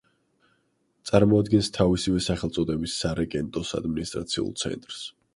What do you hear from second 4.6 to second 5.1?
ცენტრს.